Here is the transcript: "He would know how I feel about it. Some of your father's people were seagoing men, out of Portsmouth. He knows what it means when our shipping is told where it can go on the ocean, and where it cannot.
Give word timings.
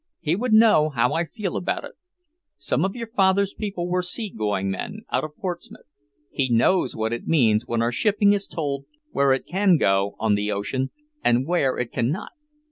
"He 0.19 0.35
would 0.35 0.51
know 0.51 0.89
how 0.89 1.13
I 1.13 1.25
feel 1.25 1.55
about 1.55 1.85
it. 1.85 1.91
Some 2.57 2.83
of 2.83 2.95
your 2.95 3.05
father's 3.05 3.53
people 3.53 3.87
were 3.87 4.01
seagoing 4.01 4.71
men, 4.71 5.01
out 5.11 5.23
of 5.23 5.35
Portsmouth. 5.37 5.85
He 6.31 6.49
knows 6.49 6.95
what 6.95 7.13
it 7.13 7.27
means 7.27 7.67
when 7.67 7.83
our 7.83 7.91
shipping 7.91 8.33
is 8.33 8.47
told 8.47 8.85
where 9.11 9.31
it 9.31 9.45
can 9.45 9.77
go 9.77 10.15
on 10.17 10.33
the 10.33 10.51
ocean, 10.51 10.89
and 11.23 11.45
where 11.45 11.77
it 11.77 11.91
cannot. 11.91 12.31